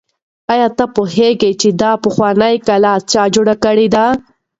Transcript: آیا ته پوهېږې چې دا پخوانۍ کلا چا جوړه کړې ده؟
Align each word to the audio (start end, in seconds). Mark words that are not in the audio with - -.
آیا 0.51 0.67
ته 0.77 0.85
پوهېږې 0.95 1.51
چې 1.61 1.69
دا 1.81 1.91
پخوانۍ 2.03 2.55
کلا 2.67 2.93
چا 3.11 3.23
جوړه 3.35 3.55
کړې 3.63 3.87
ده؟ 3.95 4.05